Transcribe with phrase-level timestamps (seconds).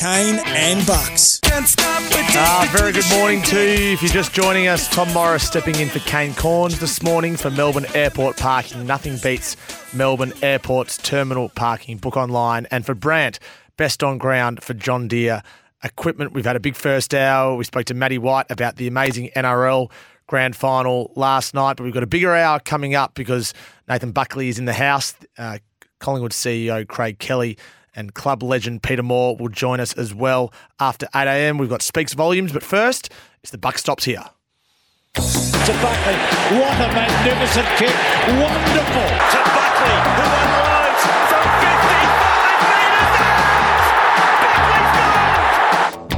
[0.00, 1.40] Kane and Bucks.
[1.44, 3.92] Ah, very good morning to you.
[3.92, 7.50] If you're just joining us, Tom Morris stepping in for Kane Cornes this morning for
[7.50, 8.86] Melbourne Airport parking.
[8.86, 9.58] Nothing beats
[9.92, 11.98] Melbourne Airport's terminal parking.
[11.98, 12.66] Book online.
[12.70, 13.40] And for Brandt,
[13.76, 15.42] best on ground for John Deere
[15.84, 16.32] equipment.
[16.32, 17.54] We've had a big first hour.
[17.54, 19.90] We spoke to Matty White about the amazing NRL
[20.26, 23.52] grand final last night, but we've got a bigger hour coming up because
[23.86, 25.14] Nathan Buckley is in the house.
[25.36, 25.58] Uh,
[25.98, 27.58] Collingwood CEO Craig Kelly
[27.94, 31.58] and club legend Peter Moore will join us as well after 8 a.m.
[31.58, 33.10] We've got Speaks Volumes, but first,
[33.42, 34.24] it's the Buck Stops here.
[35.14, 36.14] To Buckley.
[36.56, 37.94] What a magnificent kick.
[38.28, 39.08] Wonderful.
[39.30, 43.10] To Buckley, who unloads from 55 metres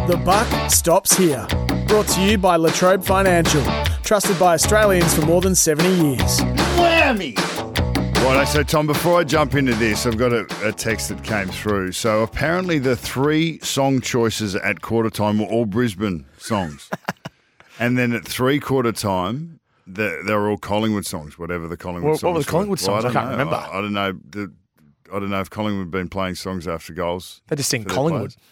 [0.02, 0.08] out.
[0.08, 1.46] The Buck Stops here.
[1.86, 3.62] Brought to you by La Trobe Financial.
[4.02, 6.40] Trusted by Australians for more than 70 years.
[6.76, 7.51] Whammy.
[8.22, 11.46] Right, so Tom, before I jump into this, I've got a, a, text that came
[11.46, 11.92] through.
[11.92, 16.90] So apparently, the three song choices at quarter time were all Brisbane songs,
[17.78, 22.10] and then at three quarter time, they, they were all Collingwood songs, whatever the Collingwood
[22.10, 22.22] Well, songs.
[22.24, 23.04] what were the Collingwood Well, songs?
[23.04, 23.30] I can't know.
[23.32, 23.54] remember.
[23.54, 24.12] I, I don't know.
[24.30, 24.52] The,
[25.12, 27.42] I don't know if Collingwood have been playing songs after goals.
[27.46, 28.34] They just sing Collingwood.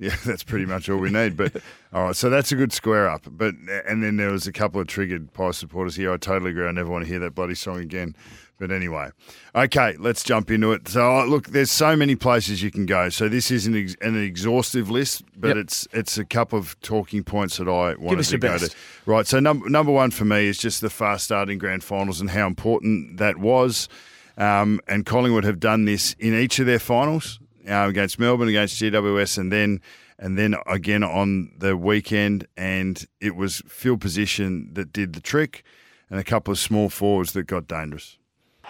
[0.00, 1.36] Yeah, that's pretty much all we need.
[1.36, 1.54] But
[1.92, 3.26] all right, so that's a good square up.
[3.30, 3.54] But
[3.86, 6.12] and then there was a couple of triggered Pie supporters here.
[6.12, 6.66] I totally agree.
[6.66, 8.16] I never want to hear that bloody song again.
[8.58, 9.10] But anyway,
[9.54, 10.86] okay, let's jump into it.
[10.88, 13.08] So uh, look, there's so many places you can go.
[13.08, 15.56] So this isn't ex- an exhaustive list, but Yep.
[15.56, 18.70] it's it's a couple of talking points that I wanted to go best.
[18.70, 18.76] to.
[19.06, 19.26] Right.
[19.26, 22.46] So number number one for me is just the fast starting grand finals and how
[22.46, 23.88] important that was.
[24.36, 28.80] Um, and Collingwood have done this in each of their finals uh, against Melbourne, against
[28.80, 29.80] GWS, and then
[30.18, 32.46] and then again on the weekend.
[32.56, 35.64] And it was field position that did the trick,
[36.08, 38.16] and a couple of small forwards that got dangerous.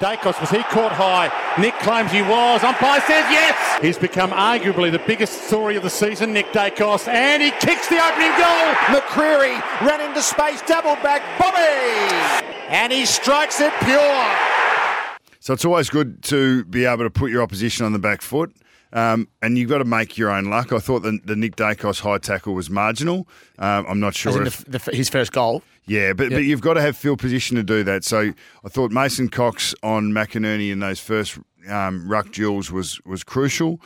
[0.00, 1.30] Daicos, was he caught high?
[1.60, 2.64] Nick claims he was.
[2.64, 3.80] Umpire says yes.
[3.80, 8.04] He's become arguably the biggest story of the season, Nick Daicos, and he kicks the
[8.04, 8.74] opening goal.
[8.90, 12.44] McCreery ran into space, double back, Bobby!
[12.68, 14.36] And he strikes it pure.
[15.38, 18.52] So it's always good to be able to put your opposition on the back foot.
[18.92, 20.72] Um, and you've got to make your own luck.
[20.72, 23.28] I thought the, the Nick Daicos high tackle was marginal.
[23.58, 25.62] Um, I'm not As sure in if the, the, his first goal.
[25.86, 28.04] Yeah, but, but you've got to have field position to do that.
[28.04, 28.32] So
[28.64, 33.80] I thought Mason Cox on McInerney in those first um, ruck duels was was crucial.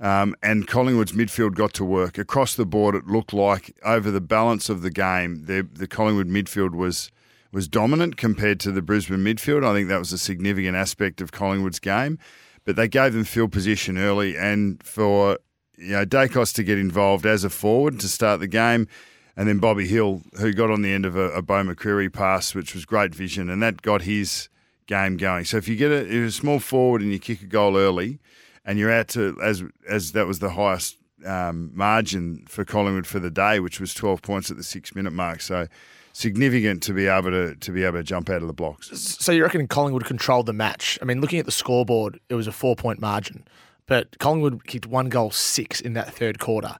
[0.00, 2.94] Um, and Collingwood's midfield got to work across the board.
[2.96, 7.10] It looked like over the balance of the game, the the Collingwood midfield was
[7.52, 9.64] was dominant compared to the Brisbane midfield.
[9.64, 12.18] I think that was a significant aspect of Collingwood's game.
[12.64, 15.38] But they gave them field position early, and for
[15.78, 18.88] you know Daicos to get involved as a forward to start the game,
[19.36, 22.54] and then Bobby Hill, who got on the end of a, a Beau McCreery pass,
[22.54, 24.48] which was great vision, and that got his
[24.86, 25.44] game going.
[25.44, 28.18] So if you get a, you're a small forward and you kick a goal early,
[28.64, 30.96] and you're out to as as that was the highest
[31.26, 35.12] um, margin for Collingwood for the day, which was 12 points at the six minute
[35.12, 35.40] mark.
[35.40, 35.66] So
[36.12, 38.88] significant to be able to to be able to jump out of the blocks.
[38.98, 40.98] So you reckon Collingwood controlled the match?
[41.02, 43.44] I mean, looking at the scoreboard, it was a four point margin,
[43.86, 46.76] but Collingwood kicked one goal six in that third quarter.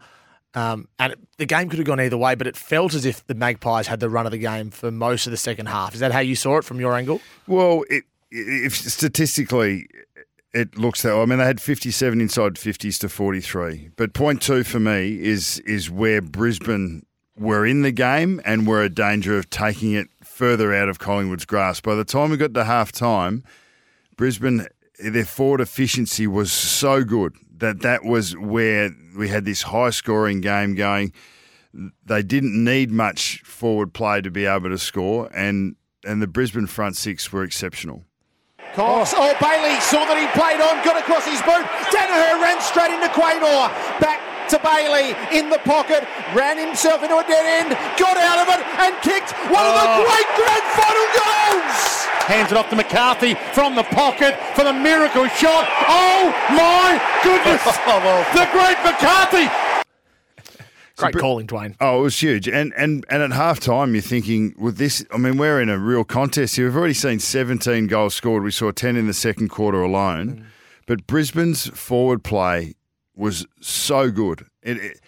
[0.54, 3.26] Um, and it, the game could have gone either way, but it felt as if
[3.26, 5.94] the Magpies had the run of the game for most of the second half.
[5.94, 7.20] Is that how you saw it from your angle?
[7.46, 9.88] Well, it, if statistically
[10.52, 11.12] it looks that.
[11.12, 13.90] I mean, they had fifty-seven inside fifties to forty-three.
[13.96, 17.04] But point two for me is is where Brisbane
[17.36, 21.44] were in the game and were a danger of taking it further out of Collingwood's
[21.44, 21.84] grasp.
[21.84, 23.42] By the time we got to half time,
[24.16, 24.68] Brisbane
[25.00, 30.40] their forward efficiency was so good that that was where we had this high scoring
[30.40, 31.12] game going.
[32.04, 36.66] They didn't need much forward play to be able to score, and and the Brisbane
[36.66, 38.04] front six were exceptional.
[38.74, 39.14] Cox.
[39.14, 41.62] Oh, Bailey saw that he played on, got across his boot.
[41.94, 43.70] Daniher ran straight into Quaynor.
[44.02, 44.18] Back
[44.48, 48.60] to Bailey in the pocket, ran himself into a dead end, got out of it,
[48.80, 50.04] and kicked one of the oh.
[50.04, 52.04] great grand final goals.
[52.24, 55.68] Hands it off to McCarthy from the pocket for the miracle shot.
[55.88, 57.62] Oh my goodness!
[57.86, 59.48] Oh, the great McCarthy.
[60.96, 61.74] Great calling, Dwayne.
[61.80, 62.48] Oh, it was huge.
[62.48, 66.04] And and and at halftime, you're thinking, with this, I mean, we're in a real
[66.04, 66.66] contest here.
[66.66, 68.44] We've already seen 17 goals scored.
[68.44, 70.28] We saw 10 in the second quarter alone.
[70.28, 70.44] Mm.
[70.86, 72.74] But Brisbane's forward play
[73.16, 74.46] was so good.
[74.62, 75.00] It, it,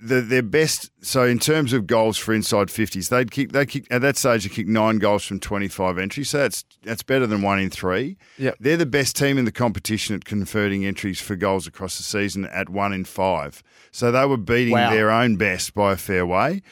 [0.00, 0.90] the, their best.
[1.04, 3.52] So in terms of goals for inside 50s, they'd kick.
[3.52, 4.44] They kick at that stage.
[4.44, 6.30] They kicked nine goals from 25 entries.
[6.30, 8.16] So that's that's better than one in three.
[8.38, 8.56] Yep.
[8.60, 12.44] They're the best team in the competition at converting entries for goals across the season
[12.46, 13.62] at one in five.
[13.90, 14.90] So they were beating Wow.
[14.90, 16.62] their own best by a fair way.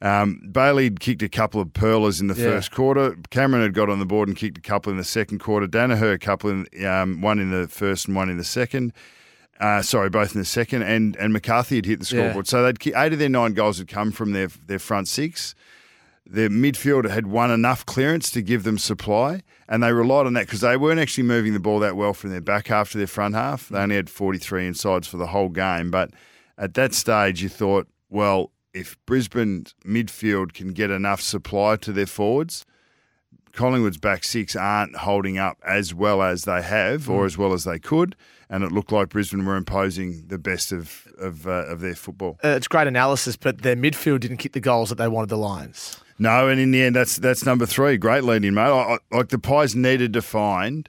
[0.00, 2.46] Um, Bailey had kicked a couple of pearlers in the Yeah.
[2.46, 3.16] first quarter.
[3.30, 5.68] Cameron had got on the board and kicked a couple in the second quarter.
[5.68, 8.92] Daniher a couple in um, one in the first and one in the second.
[9.62, 12.22] Uh, sorry, both in the second, and, and McCarthy had hit the Yeah.
[12.24, 12.48] scoreboard.
[12.48, 15.54] So they'd eight of their nine goals had come from their their front six.
[16.26, 20.46] Their midfield had won enough clearance to give them supply, and they relied on that
[20.46, 23.06] because they weren't actually moving the ball that well from their back half to their
[23.06, 23.68] front half.
[23.68, 25.90] They only had 43 insides for the whole game.
[25.90, 26.10] But
[26.58, 32.06] at that stage, you thought, well, if Brisbane's midfield can get enough supply to their
[32.06, 32.64] forwards,
[33.52, 37.64] Collingwood's back six aren't holding up as well as they have or as well as
[37.64, 38.16] they could,
[38.48, 42.38] and it looked like Brisbane were imposing the best of of, uh, of their football.
[42.42, 45.36] Uh, it's great analysis, but their midfield didn't kick the goals that they wanted the
[45.36, 46.00] Lions.
[46.18, 47.96] No, and in the end, that's that's number three.
[47.96, 48.62] Great lead in, mate.
[48.62, 50.88] I, I, like the Pies needed to find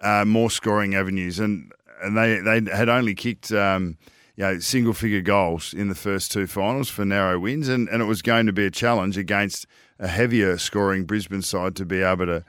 [0.00, 1.72] uh, more scoring avenues, and
[2.02, 3.52] and they they had only kicked.
[3.52, 3.96] Um,
[4.38, 8.02] you know, single figure goals in the first two finals for narrow wins, and, and
[8.02, 9.66] it was going to be a challenge against
[9.98, 12.44] a heavier scoring Brisbane side to be able to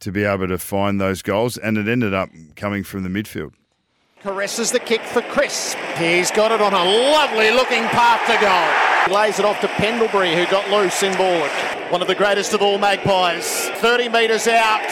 [0.00, 3.52] to be able to find those goals, and it ended up coming from the midfield.
[4.22, 5.76] Caresses the kick for Crisp.
[5.98, 9.06] He's got it on a lovely looking path to goal.
[9.06, 11.46] He lays it off to Pendlebury, who got loose in ball.
[11.90, 13.68] One of the greatest of all magpies.
[13.80, 14.84] 30 metres out.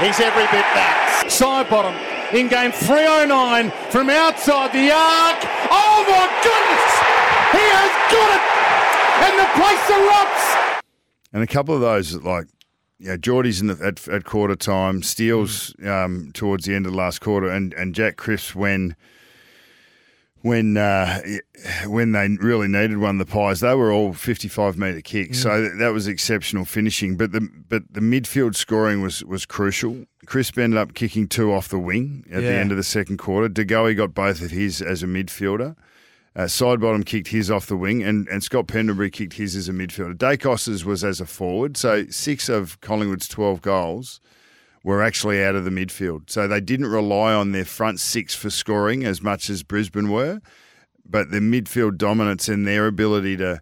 [0.00, 1.24] He's every bit back.
[1.26, 1.96] Sidebottom
[2.32, 5.40] in game 309 from outside the arc.
[5.72, 6.88] Oh my goodness!
[7.52, 8.44] He has got it!
[9.24, 10.67] And the place erupts!
[11.32, 12.46] And a couple of those, like,
[12.98, 16.98] yeah, Geordie's in the, at, at quarter time, Steele's um, towards the end of the
[16.98, 18.96] last quarter, and, and Jack Crisp when
[20.42, 21.20] when uh,
[21.86, 25.78] when they really needed one, the Pies, they were all fifty-five metre kicks, so that,
[25.78, 27.16] that was exceptional finishing.
[27.16, 30.06] But the but the midfield scoring was was crucial.
[30.26, 33.48] Crisp ended up kicking two off the wing at the end of the second quarter.
[33.48, 35.74] De Goey got both of his as a midfielder.
[36.38, 39.72] Uh, Sidebottom kicked his off the wing, and, and Scott Pendlebury kicked his as a
[39.72, 40.16] midfielder.
[40.16, 41.76] Daicos's was as a forward.
[41.76, 44.20] So six of Collingwood's 12 goals
[44.84, 46.30] were actually out of the midfield.
[46.30, 50.40] So they didn't rely on their front six for scoring as much as Brisbane were,
[51.04, 53.60] but the midfield dominance and their ability to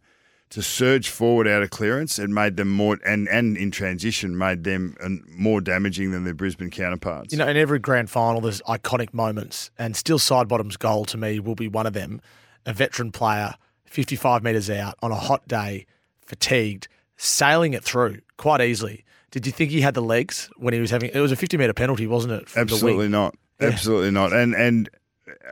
[0.49, 4.63] to surge forward out of clearance it made them more and and in transition made
[4.63, 4.95] them
[5.29, 7.33] more damaging than their Brisbane counterparts.
[7.33, 11.41] You know, in every grand final, there's iconic moments, and still Sidebottom's goal to me
[11.41, 12.21] will be one of them.
[12.67, 13.55] A veteran player,
[13.87, 15.87] 55 metres out on a hot day,
[16.21, 19.05] fatigued, sailing it through quite easily.
[19.31, 21.11] Did you think he had the legs when he was having?
[21.13, 22.49] It was a 50 metre penalty, wasn't it?
[22.49, 22.83] from the wing?
[22.85, 23.37] Absolutely not.
[23.61, 23.69] Yeah.
[23.69, 24.33] Absolutely not.
[24.33, 24.91] And and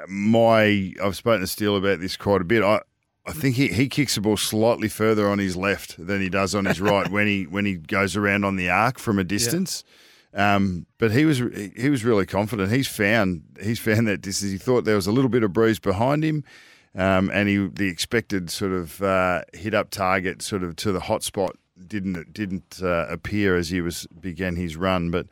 [0.08, 2.62] my I've spoken to Steele about this quite a bit.
[2.62, 2.80] I
[3.26, 6.54] I think he, he kicks the ball slightly further on his left than he does
[6.54, 9.84] on his right when he when he goes around on the arc from a distance.
[10.34, 11.38] Um, but he was
[11.76, 12.72] he was really confident.
[12.72, 14.52] He's found he's found that distance.
[14.52, 16.44] He thought there was a little bit of breeze behind him,
[16.94, 21.00] um, and he the expected sort of uh, hit up target sort of to the
[21.00, 21.56] hot spot
[21.86, 25.10] didn't didn't uh, appear as he was began his run.
[25.10, 25.26] But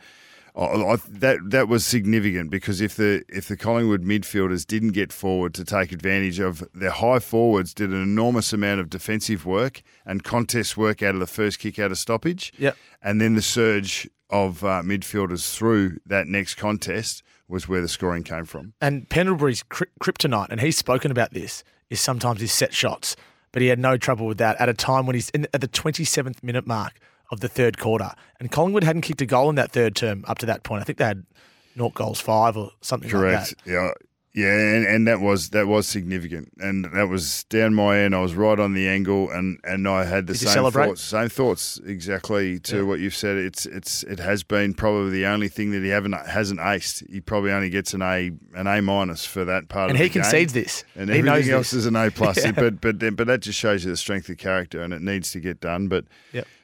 [0.54, 5.54] I, that that was significant because if the if the Collingwood midfielders didn't get forward
[5.54, 10.24] to take advantage of their high forwards, did an enormous amount of defensive work and
[10.24, 12.52] contest work out of the first kick out of stoppage.
[12.58, 12.76] Yep.
[13.02, 17.22] and then the surge of uh, midfielders through that next contest
[17.52, 18.72] was where the scoring came from.
[18.80, 23.14] And Pendlebury's kry- kryptonite, and he's spoken about this, is sometimes his set shots.
[23.52, 25.68] But he had no trouble with that at a time when he's in, at the
[25.68, 26.94] 27th minute mark
[27.30, 28.12] of the third quarter.
[28.40, 30.80] And Collingwood hadn't kicked a goal in that third term up to that point.
[30.80, 31.24] I think they had
[31.76, 33.54] naught goals five or something like Correct.
[33.64, 33.70] that.
[33.70, 33.90] Yeah.
[34.34, 38.14] Yeah, and, and that was that was significant, and that was down my end.
[38.14, 41.02] I was right on the angle, and, and I had the Did same thoughts.
[41.02, 42.82] Same thoughts exactly to Yeah.
[42.84, 43.36] what you've said.
[43.36, 47.06] It's it's it has been probably the only thing that he haven't hasn't aced.
[47.12, 50.08] He probably only gets an A an A minus for that part And of he
[50.08, 50.46] the game.
[50.48, 50.84] this.
[50.96, 51.80] and he knows everything else this.
[51.80, 52.38] is an A plus.
[52.42, 52.52] Yeah.
[52.52, 55.30] But but then, but that just shows you the strength of character, and it needs
[55.32, 55.88] to get done.
[55.88, 56.06] But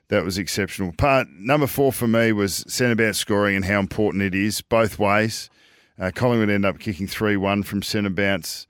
[0.08, 0.92] that was exceptional.
[0.92, 4.98] Part number four for me was centre about scoring and how important it is both
[4.98, 5.50] ways.
[5.98, 8.66] Uh, Collingwood ended up kicking three one from centre bounce,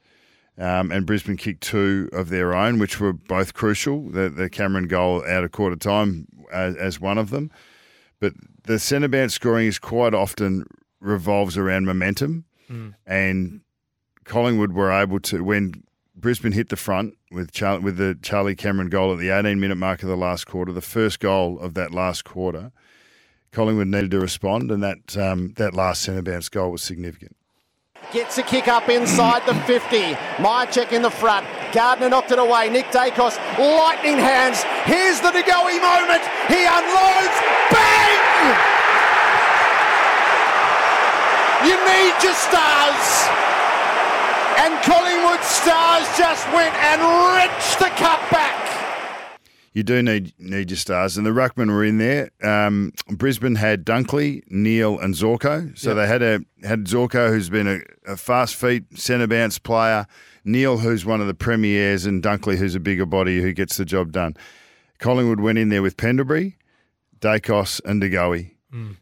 [0.56, 4.08] um, and Brisbane kicked two of their own, which were both crucial.
[4.08, 7.50] The, the Cameron goal out of quarter time as, as one of them,
[8.20, 8.32] but
[8.64, 10.64] the centre bounce scoring is quite often
[11.00, 12.44] revolves around momentum,
[13.06, 13.60] and
[14.24, 18.88] Collingwood were able to when Brisbane hit the front with Char- with the Charlie Cameron
[18.88, 21.92] goal at the 18 minute mark of the last quarter, the first goal of that
[21.92, 22.72] last quarter.
[23.52, 27.36] Collingwood needed to respond, and that um, that last centre bounce goal was significant.
[28.12, 30.14] Gets a kick up inside the 50.
[30.40, 31.46] Mihocek in the front.
[31.72, 32.70] Gardiner knocked it away.
[32.70, 34.62] Nick Daicos, lightning hands.
[34.84, 36.24] Here's the De Goey moment.
[36.48, 37.36] He unloads.
[37.68, 38.18] Bang!
[41.68, 43.28] You need your stars.
[44.62, 48.67] And Collingwood stars just went and wrenched the cup back.
[49.78, 52.30] You do need need your stars, and the ruckmen were in there.
[52.42, 55.78] Um, Brisbane had Dunkley, Neale, and Zorko.
[55.78, 55.96] So Yep.
[55.96, 57.78] they had a had Zorko, who's been a,
[58.12, 60.08] a fast feet centre bounce player.
[60.44, 63.84] Neale, who's one of the premiers, and Dunkley, who's a bigger body who gets the
[63.84, 64.34] job done.
[64.98, 66.56] Collingwood went in there with Pendlebury,
[67.20, 68.54] Daicos, and De Goey.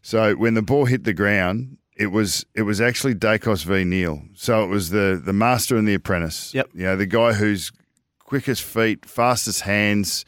[0.03, 4.21] So when the ball hit the ground, it was it was actually Daicos v Neale.
[4.35, 6.53] So it was the the master and the apprentice.
[6.53, 6.69] Yep.
[6.75, 7.71] You know, the guy who's
[8.19, 10.23] quickest feet, fastest hands,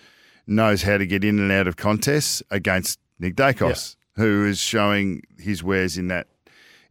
[0.49, 5.21] knows how to get in and out of contests against Nick Daicos, who is showing
[5.37, 6.27] his wares in that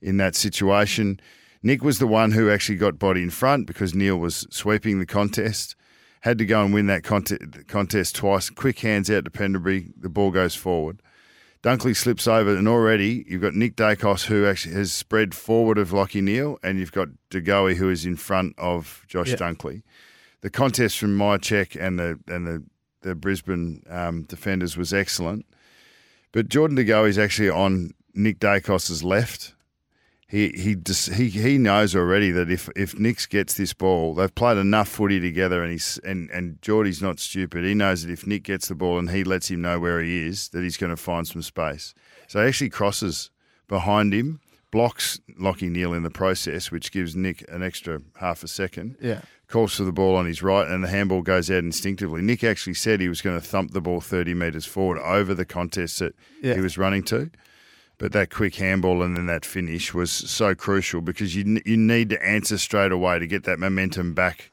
[0.01, 1.21] in that situation.
[1.63, 5.07] Nick was the one who actually got body in front because Neale was sweeping the
[5.07, 5.75] contest.
[6.23, 8.51] Had to go and win that contest, contest twice.
[8.51, 9.93] Quick hands out to Pendlebury.
[9.97, 11.01] The ball goes forward.
[11.63, 15.91] Dunkley slips over, and already you've got Nick Dacos, who actually has spread forward of
[15.91, 19.37] Lachie Neale, and you've got De Goey, who is in front of Josh Yeah.
[19.37, 19.83] Dunkley.
[20.41, 22.65] The contest from Mihocek and the and the,
[23.03, 25.47] the Brisbane um, defenders was excellent,
[26.33, 29.55] but Jordan De Goey is actually on Nick Daicos's left.
[30.27, 34.35] He he just, he he knows already that if if Nix gets this ball, they've
[34.35, 37.65] played enough footy together, and he's and and Geordie's not stupid.
[37.65, 40.27] He knows that if Nick gets the ball and he lets him know where he
[40.27, 41.95] is, that he's going to find some space.
[42.27, 43.31] So he actually crosses
[43.69, 44.41] behind him,
[44.71, 48.97] blocks Lachie Neale in the process, which gives Nick an extra half a second.
[49.01, 49.23] Yeah.
[49.49, 52.21] Calls for the ball on his right, and the handball goes out instinctively.
[52.21, 55.47] Nick actually said he was going to thump the ball 30 metres forward over the
[55.47, 56.55] contest that Yeah.
[56.55, 57.31] he was running to.
[57.97, 62.11] But that quick handball and then that finish was so crucial because you you need
[62.11, 64.51] to answer straight away to get that momentum back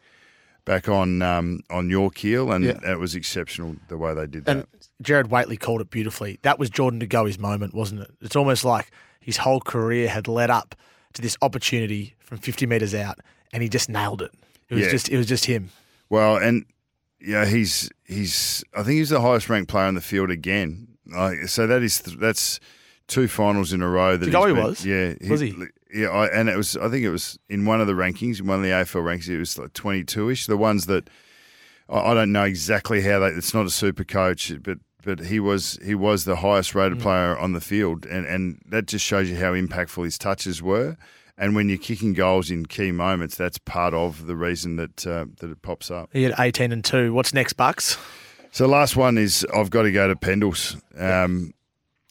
[0.64, 2.80] back on um, on your keel, and Yeah.
[2.94, 4.52] it was exceptional the way they did that.
[4.58, 4.68] And
[5.02, 6.40] Gerard Whateley called it beautifully.
[6.44, 8.12] That was Jordan De Goey's moment, wasn't it?
[8.22, 10.74] It's almost like his whole career had led up
[11.14, 13.20] to this opportunity from 50 metres out,
[13.52, 14.32] and he just nailed it.
[14.70, 14.92] It was Yeah.
[14.92, 15.70] just it was just him.
[16.10, 16.66] Well, and
[17.20, 20.88] yeah, he's he's I think he's the highest ranked player on the field again.
[21.08, 22.60] Like, so that is that's
[23.08, 24.86] two finals in a row that been- was?
[24.86, 25.54] Yeah, Was he?
[25.94, 28.48] Yeah, I, and it was I think it was in one of the rankings, in
[28.48, 30.46] one of the AFL rankings, it was like twenty two ish.
[30.48, 31.10] The ones that
[31.88, 33.28] I, I don't know exactly how they.
[33.28, 34.80] It's not a super coach, but.
[35.04, 36.76] But he was he was the highest Mm.
[36.78, 40.64] rated player on the field, and, and that just shows you how impactful his touches
[40.64, 40.98] were.
[41.38, 45.26] And when you're kicking goals in key moments, that's part of the reason that uh,
[45.40, 46.10] that it pops up.
[46.14, 47.14] He had 18 and 2.
[47.14, 47.98] What's next, Bucks?
[48.52, 50.82] So last one is I've got to go to Pendles.
[50.98, 51.54] Um,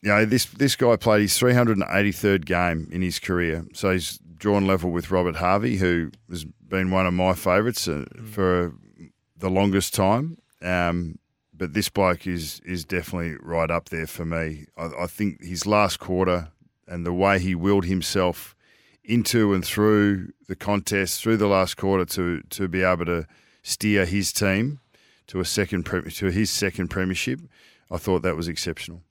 [0.02, 4.66] you know this this guy played his 383rd game in his career, so he's drawn
[4.66, 8.74] level with Robert Harvey, who has been one of my favourites uh, for
[9.38, 10.36] the longest time.
[10.60, 11.18] Um,
[11.54, 14.66] but this bloke is is definitely right up there for me.
[14.76, 16.48] I, I think his last quarter
[16.86, 18.54] and the way he willed himself
[19.04, 23.26] into and through the contest through the last quarter to to be able to
[23.62, 24.80] steer his team
[25.26, 27.40] to a second pre- to his second premiership,
[27.90, 29.02] I thought that was exceptional.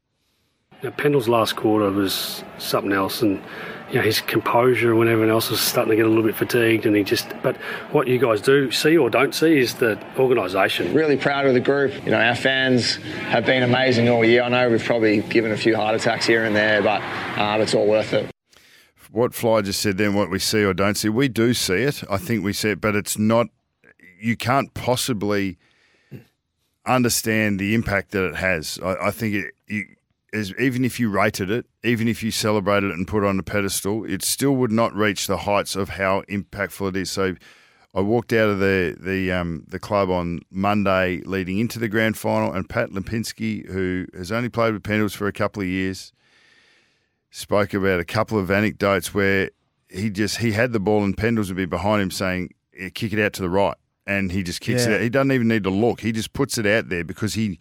[0.83, 3.41] Now, Pendle's last quarter was something else, and
[3.89, 6.85] you know his composure when everyone else was starting to get a little bit fatigued,
[6.85, 7.27] and he just.
[7.41, 7.55] But
[7.91, 10.93] what you guys do see or don't see is the organisation.
[10.93, 11.93] Really proud of the group.
[12.03, 14.43] You know, our fans have been amazing all year.
[14.43, 17.01] I know we've probably given a few heart attacks here and there, but
[17.39, 18.32] um, it's all worth it.
[19.13, 22.03] What Fly just said then, what we see or don't see, we do see it.
[22.09, 23.45] I think we see it, but it's not.
[24.19, 25.59] You can't possibly
[26.83, 28.79] understand the impact that it has.
[28.83, 29.53] I, I think it.
[29.67, 29.85] You,
[30.33, 33.37] as, even if you rated it, even if you celebrated it and put it on
[33.37, 37.11] a pedestal, it still would not reach the heights of how impactful it is.
[37.11, 37.35] So,
[37.93, 42.17] I walked out of the the um, the club on Monday leading into the grand
[42.17, 46.13] final, and Pat Lipinski, who has only played with Pendles for a couple of years,
[47.33, 49.49] spoke about a couple of anecdotes where
[49.89, 52.53] he just he had the ball and Pendles would be behind him saying,
[52.93, 53.75] "Kick it out to the right,"
[54.07, 54.91] and he just kicks Yeah.
[54.91, 55.01] it out.
[55.01, 57.59] He doesn't even need to look; he just puts it out there because he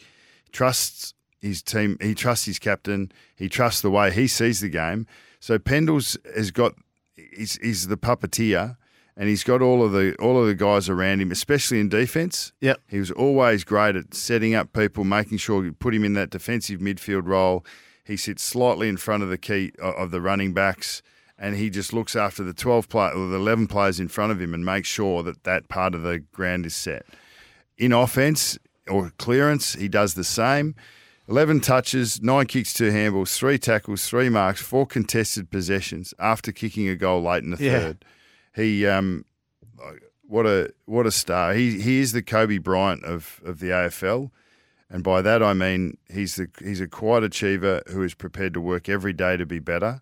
[0.52, 1.96] trusts his team.
[2.00, 3.10] He trusts his captain.
[3.34, 5.06] He trusts the way he sees the game.
[5.40, 6.74] So Pendles has got
[7.16, 8.76] he's, he's the puppeteer.
[9.14, 12.54] And he's got all of the all of the guys around him, especially in defence.
[12.62, 12.80] Yep.
[12.88, 16.30] He was always great at setting up people, making sure you put him in that
[16.30, 17.62] defensive midfield role.
[18.04, 21.02] He sits slightly in front of the key of the running backs,
[21.38, 24.40] and he just looks after the twelve play or the eleven players in front of
[24.40, 27.06] him and makes sure that that part of the ground is set.
[27.78, 30.74] In offense or clearance, he does the same.
[31.28, 36.88] 11 touches, nine kicks, two handballs, three tackles, three marks, four contested possessions after kicking
[36.88, 37.78] a goal late in the Yeah.
[37.78, 38.04] third.
[38.56, 39.24] He, um,
[40.26, 41.54] what a what a star.
[41.54, 44.30] He he is the Kobe Bryant of, of the AFL,
[44.92, 48.60] and by that I mean he's the he's a quiet achiever who is prepared to
[48.60, 50.00] work every day to be better.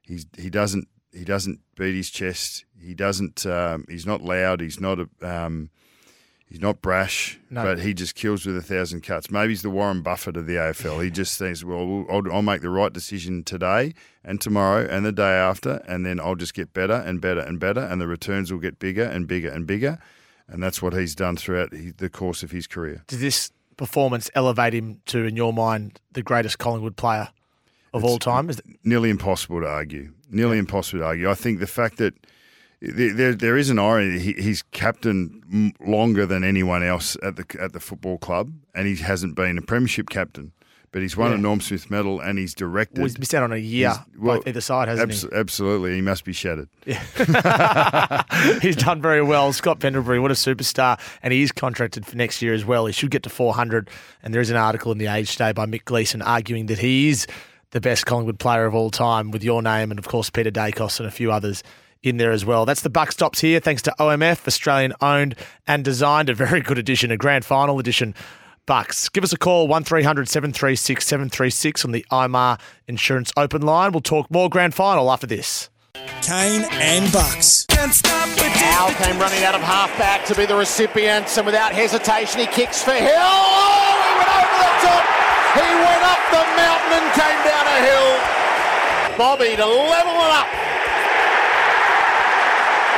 [0.00, 2.64] He's he doesn't he doesn't beat his chest.
[2.80, 3.44] He doesn't.
[3.44, 4.60] Um, he's not loud.
[4.62, 5.08] He's not a.
[5.20, 5.70] Um,
[6.52, 7.62] He's not brash, No.
[7.62, 9.30] but he just kills with a thousand cuts.
[9.30, 11.00] Maybe he's the Warren Buffett of the AFL.
[11.04, 13.94] He just thinks, well, I'll, I'll make the right decision today
[14.24, 17.60] and tomorrow and the day after, and then I'll just get better and better and
[17.60, 20.00] better, and the returns will get bigger and bigger and bigger.
[20.48, 23.04] And that's what he's done throughout the course of his career.
[23.06, 27.30] Did this performance elevate him to, in your mind, the greatest Collingwood player
[27.94, 28.50] of all time?
[28.50, 30.12] Is it, nearly impossible to argue.
[30.28, 31.30] Nearly impossible to argue.
[31.30, 32.12] I think the fact that
[32.82, 34.18] there, there, there is an irony.
[34.18, 38.96] He, he's captain longer than anyone else at the at the football club, and he
[38.96, 40.52] hasn't been a premiership captain.
[40.92, 41.36] But he's won Yeah.
[41.36, 42.98] a Norm Smith medal, and he's directed.
[42.98, 46.00] well, he's missed out on a year, well, both either side, hasn't abs- Absolutely, he
[46.00, 46.68] must be shattered.
[46.84, 46.94] he?
[48.60, 49.52] He's done very well.
[49.52, 50.98] Scott Pendlebury, what a superstar.
[51.22, 52.86] And he is contracted for next year as well.
[52.86, 53.88] He should get to 400.
[54.22, 57.08] And there is an article in the Age today by Mick Gleeson arguing that he
[57.08, 57.26] is
[57.70, 60.98] the best Collingwood player of all time with your name and, of course, Peter Daicos
[60.98, 61.62] and a few others
[62.02, 62.64] in there as well.
[62.66, 63.60] That's the buck stops here.
[63.60, 66.30] Thanks to OMF, Australian owned and designed.
[66.30, 68.14] A very good edition, a grand final edition.
[68.70, 69.08] Bucks.
[69.08, 73.90] Give us a call, 1300 736 736 on the IMAR Insurance Open line.
[73.90, 75.68] We'll talk more grand final after this.
[76.22, 77.66] Kane and Bucks.
[77.74, 82.80] Al came running out of halfback to be the recipients, and without hesitation, he kicks
[82.80, 83.10] for Hill.
[83.10, 85.04] Oh, he went over the top.
[85.58, 88.10] He went up the mountain and came down a hill.
[89.18, 90.46] Bobby to level it up.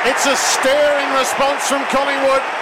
[0.04, 2.61] It's a stirring response from Collingwood.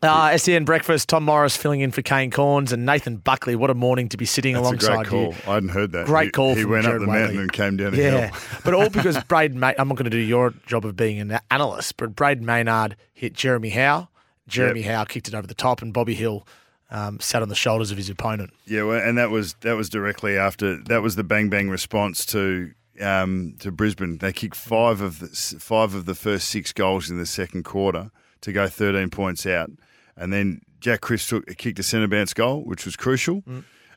[0.00, 3.56] Uh, SEN Breakfast, Tom Morris filling in for Kane Cornes and Nathan Buckley.
[3.56, 5.20] What a morning to be sitting That's a great call.
[5.20, 5.34] you.
[5.48, 6.06] I hadn't heard that.
[6.06, 8.36] Great He- call He, went Gerard up the mountain and came down Yeah, hill.
[8.64, 9.56] but all because Brayden.
[9.76, 13.32] I'm not going to do your job of being an analyst, but Brayden Maynard hit
[13.32, 14.08] Jeremy Howe.
[14.46, 16.46] Jeremy Howe kicked it over the top, and Bobby Hill
[16.92, 18.52] um, sat on the shoulders of his opponent.
[18.66, 22.24] Yeah, well, and that was that was directly after that was the bang bang response
[22.26, 24.18] to um, to Brisbane.
[24.18, 25.26] They kicked five of the
[25.58, 28.10] five of the first six goals in the second quarter
[28.42, 29.68] to go 13 points out,
[30.18, 33.42] and then Jack Crisp took kicked a centre bounce goal, which was crucial.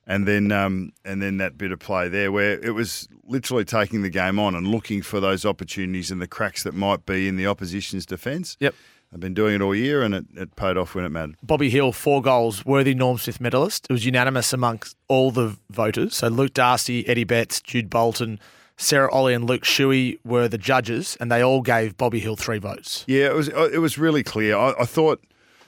[0.07, 4.01] And then, um, and then that bit of play there, where it was literally taking
[4.01, 7.35] the game on and looking for those opportunities and the cracks that might be in
[7.35, 8.57] the opposition's defence.
[8.59, 8.73] Yep.
[9.13, 11.35] I've been doing it all year, and it, it paid off when it mattered.
[11.43, 13.87] Bobby Hill, four goals, worthy Norm Smith medalist.
[13.89, 16.15] It was unanimous amongst all the voters.
[16.15, 18.39] So Luke Darcy, Eddie Betts, Jude Bolton,
[18.77, 22.57] Sarah Olle, and Luke Shuey were the judges, and they all gave Bobby Hill three
[22.57, 23.03] votes.
[23.07, 24.57] Yeah, it was it was really clear.
[24.57, 25.21] I, I thought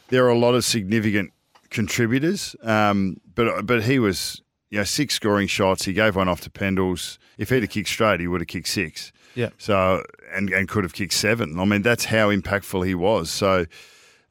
[0.09, 1.31] there are a lot of significant
[1.69, 5.85] contributors, um, but but he was you know six scoring shots.
[5.85, 7.17] He gave one off to Pendles.
[7.37, 9.11] If he'd have kicked straight, he would have kicked six.
[9.35, 9.49] Yeah.
[9.57, 11.59] So and and could have kicked seven.
[11.59, 13.29] I mean, that's how impactful he was.
[13.29, 13.65] So.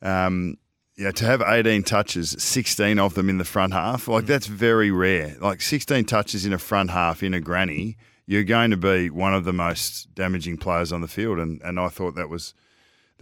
[0.00, 0.58] Um,
[0.96, 4.90] yeah, to have 18 touches, 16 of them in the front half, like that's very
[4.90, 5.36] rare.
[5.40, 9.34] Like 16 touches in a front half in a granny, you're going to be one
[9.34, 12.54] of the most damaging players on the field, and, and I thought that was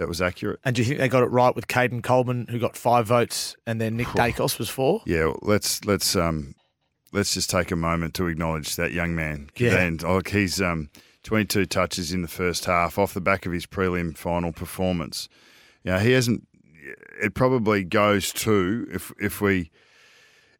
[0.01, 0.59] that was accurate.
[0.65, 3.55] And do you think they got it right with Keidan Coleman, who got five votes,
[3.67, 5.03] and then Nick Daicos was four?
[5.05, 6.55] Yeah, well, let's let's um
[7.13, 9.51] let's just take a moment to acknowledge that young man.
[9.57, 9.77] Yeah.
[9.77, 10.89] And like he's um
[11.25, 15.29] 22 touches in the first half off the back of his prelim final performance.
[15.85, 16.49] You know, he hasn't.
[17.23, 19.71] It probably goes to if if we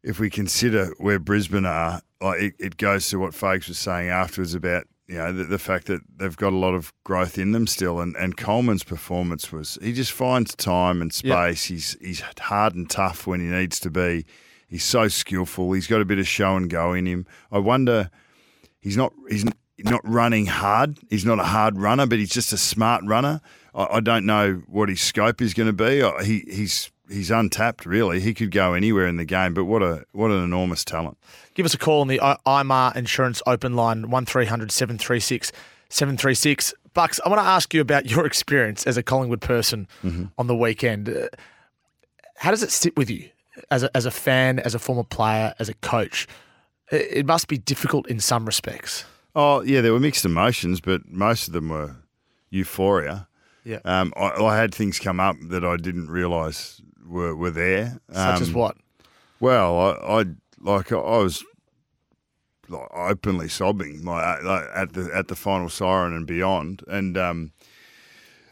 [0.03, 4.09] if we consider where Brisbane are, like it, it goes to what Fags was saying
[4.09, 7.51] afterwards about you know the, the fact that they've got a lot of growth in
[7.51, 11.65] them still, and, and Coleman's performance was he just finds time and space.
[11.65, 14.25] He's he's hard and tough when he needs to be.
[14.69, 15.73] He's so skillful.
[15.73, 17.25] He's got a bit of show and go in him.
[17.51, 18.09] I wonder
[18.79, 19.43] he's not he's
[19.83, 20.97] not running hard.
[21.09, 23.41] He's not a hard runner, but he's just a smart runner.
[23.75, 26.09] I, I don't know what his scope is going to be.
[26.23, 28.19] He he's he's untapped really.
[28.19, 31.17] He could go anywhere in the game, but what a what an enormous talent.
[31.53, 35.51] Give us a call on the IMAR Insurance Open Line, 1300 736
[35.89, 36.73] 736.
[36.93, 39.87] Bucks, I want to ask you about your experience as a Collingwood person
[40.37, 41.09] on the weekend.
[41.09, 41.27] Uh,
[42.35, 43.29] how does it sit with you
[43.69, 46.27] as a, as a fan, as a former player, as a coach?
[46.91, 49.05] It, it must be difficult in some respects.
[49.35, 51.95] Oh yeah, there were mixed emotions, but most of them were
[52.49, 53.27] euphoria.
[53.63, 53.79] Yeah.
[53.85, 57.99] Um, I, I had things come up that I didn't realise were were there.
[58.11, 58.77] Such as Um, what?
[59.39, 60.25] Well, I, I
[60.59, 61.43] like I was
[62.69, 67.17] like openly sobbing like, at- like at the at the final siren and beyond, and
[67.17, 67.51] um,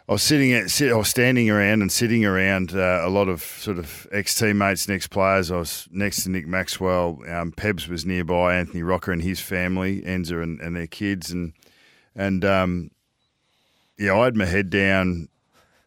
[0.10, 3.30] I was sitting at sit, I was standing around and sitting around uh, a lot
[3.30, 5.52] of sort of ex teammates, next players.
[5.52, 7.19] I was next to Nick Maxwell.
[7.30, 8.56] Um, Pebs was nearby.
[8.56, 11.54] Anthony Rocca and his family, Enza and, and their kids, and
[12.15, 12.91] and um,
[13.98, 15.30] yeah, I had my head down,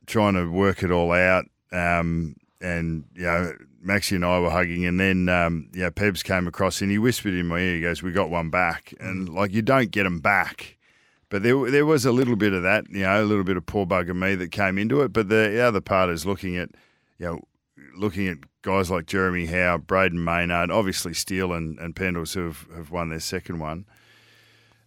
[0.06, 1.46] trying to work it all out.
[1.72, 6.46] Um, and you know, Maxie and I were hugging, and then um, yeah, Pebs came
[6.46, 7.74] across and he whispered in my ear.
[7.74, 10.78] He goes, "We got one back," and like you don't get them back.
[11.28, 13.64] But there, there was a little bit of that, you know, a little bit of
[13.64, 15.14] poor bugger me that came into it.
[15.14, 16.68] But the other part is looking at,
[17.18, 17.40] you know,
[17.96, 22.66] looking at guys like Jeremy Howe, Brayden Maynard, obviously Steele and, and Pendles who have,
[22.76, 23.86] have won their second one.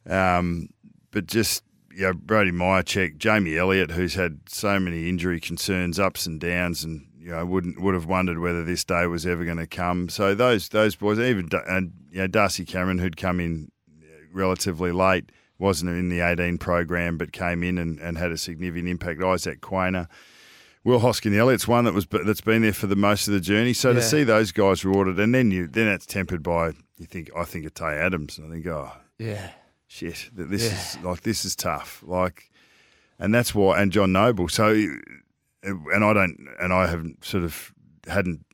[0.08, 0.70] Um,
[1.10, 1.64] but just
[1.96, 6.84] you know, Brody Mihocek, Jamie Elliott, who's had so many injury concerns, ups and downs,
[6.84, 10.10] and you know wouldn't would have wondered whether this day was ever going to come.
[10.10, 13.72] So those those boys, even and you know Darcy Cameron, who'd come in
[14.32, 18.88] relatively late, wasn't in the 18 program, but came in and, and had a significant
[18.90, 19.24] impact.
[19.24, 20.08] Isaac Quaynor.
[20.84, 23.74] Will Hoskin Elliott's one that was that's been there for the most of the journey.
[23.74, 23.96] So Yeah.
[23.96, 27.44] to see those guys rewarded, and then you then it's tempered by you think I
[27.44, 29.50] think of Tay Adams, and I think oh Yeah.
[29.88, 32.04] shit, that this is like this is tough.
[32.06, 32.52] Like,
[33.18, 34.48] and that's why, and John Noble.
[34.48, 34.76] So,
[35.66, 37.74] and I don't, and I haven't sort of
[38.08, 38.46] hadn't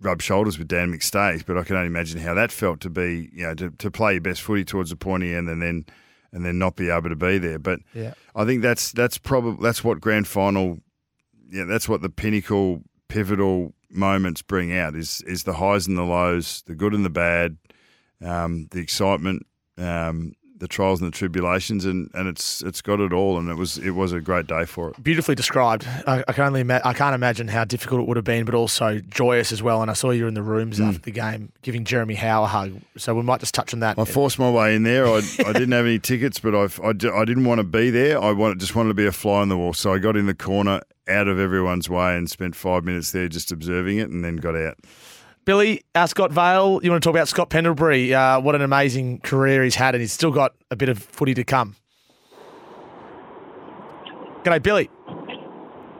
[0.00, 3.30] rubbed shoulders with Dan McStay, but I can only imagine how that felt to be,
[3.32, 5.86] you know, to, to play your best footy towards the pointy end and then
[6.32, 7.58] and then not be able to be there.
[7.58, 8.14] But Yeah.
[8.34, 10.78] I think that's that's probably that's what grand final,
[11.50, 16.02] yeah, that's what the pinnacle, pivotal moments bring out is is the highs and the
[16.02, 17.56] lows, the good and the bad,
[18.22, 19.46] um, the excitement,
[19.78, 23.54] um, the trials and the tribulations, and, and it's it's got it all, and it
[23.54, 25.02] was it was a great day for it.
[25.02, 25.86] Beautifully described.
[26.06, 28.54] I, I can only ima- I can't imagine how difficult it would have been, but
[28.54, 29.82] also joyous as well.
[29.82, 30.88] And I saw you in the rooms Mm.
[30.88, 32.80] after the game giving Jeremy Howe a hug.
[32.96, 33.98] So we might just touch on that.
[33.98, 35.06] I forced my way in there.
[35.06, 38.20] I, I didn't have any tickets, but I've, I, I didn't want to be there.
[38.20, 39.72] I wanted, just wanted to be a fly on the wall.
[39.74, 43.28] So I got in the corner out of everyone's way and spent five minutes there
[43.28, 44.76] just observing it and then got out.
[45.48, 48.12] Billy, uh, Scott Vale, you want to talk about Scott Pendlebury?
[48.12, 51.32] Uh, what an amazing career he's had, and he's still got a bit of footy
[51.32, 51.72] to come.
[54.44, 54.92] G'day, Billy.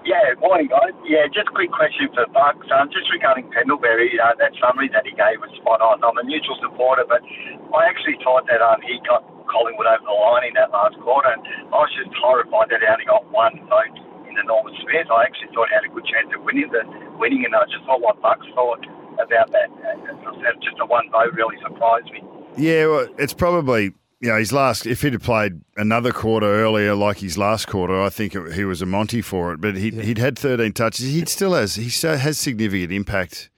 [0.04, 0.92] Yeah, morning, guys.
[1.08, 2.68] Yeah, just a quick question for Bucks.
[2.68, 6.04] Um, just regarding Pendlebury, uh, that summary that he gave was spot on.
[6.04, 7.24] I'm a neutral supporter, but
[7.72, 11.32] I actually thought that um, he got Collingwood over the line in that last quarter,
[11.32, 11.40] and
[11.72, 13.96] I was just horrified that he only got one vote
[14.28, 15.08] in the Norman Smith.
[15.08, 16.84] I actually thought he had a good chance of winning the
[17.16, 18.84] winning, and I just thought what Bucks thought
[19.22, 19.68] about that.
[19.70, 22.22] Uh, just a one vote really surprised me.
[22.56, 24.86] Yeah, well, it's probably you know his last.
[24.86, 28.64] If he'd have played another quarter earlier, like his last quarter, I think it, he
[28.64, 29.60] was a Monty for it.
[29.60, 31.06] But he he'd had 13 touches.
[31.06, 33.50] He still has he still has significant impact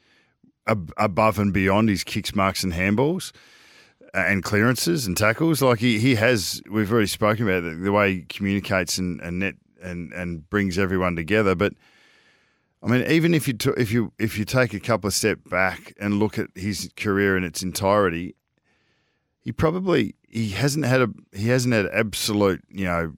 [0.67, 3.33] ab- above and beyond his kicks, marks, and handballs.
[4.15, 7.93] uh, And clearances and tackles, like he, he has, we've already spoken about the, the
[7.93, 11.55] way he communicates and, and net and, and brings everyone together.
[11.55, 11.73] But
[12.83, 15.43] I mean, even if you t- if you if you take a couple of steps
[15.49, 18.35] back and look at his career in its entirety,
[19.41, 23.13] he probably he hasn't had a he hasn't had absolute you know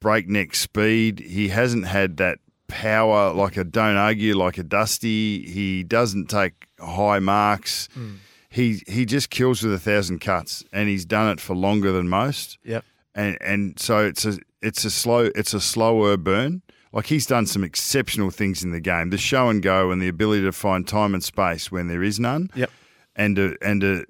[0.00, 1.20] breakneck speed.
[1.20, 5.42] He hasn't had that power like a don't argue like a Dusty.
[5.48, 7.88] He doesn't take high marks.
[7.94, 8.16] Hmm.
[8.48, 12.08] He he just kills with a thousand cuts, and he's done it for longer than
[12.08, 12.58] most.
[12.64, 12.84] Yep.
[13.14, 16.62] And and so it's a it's a slow it's a slower burn.
[16.92, 20.08] Like he's done some exceptional things in the game, the show and go, and the
[20.08, 22.70] ability to find time and space when there is none Yep.
[23.16, 24.04] and to, and to,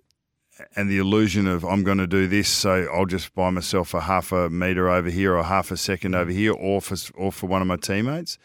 [0.76, 4.00] and the illusion of I'm going to do this, so I'll just buy myself a
[4.00, 7.46] half a meter over here or half a second over here, or for or for
[7.46, 8.38] one of my teammates.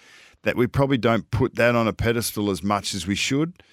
[0.44, 3.64] That we probably don't put that on a pedestal as much as we should,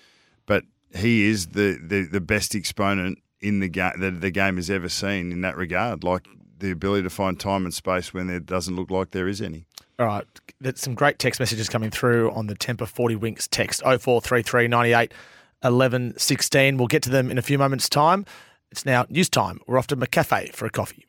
[0.47, 4.71] but he is the the, the best exponent in the game that the game has
[4.71, 6.03] ever seen in that regard.
[6.05, 6.27] Like
[6.59, 9.67] the ability to find time and space when there doesn't look like there is any.
[10.01, 10.25] All right.
[10.63, 15.13] There's some great text messages coming through on the Temper 40 Winks text 0433 98
[15.63, 16.79] 11 16.
[16.79, 18.25] We'll get to them in a few moments' time.
[18.71, 19.61] It's now news time.
[19.67, 21.07] We're off to McCafe for a coffee.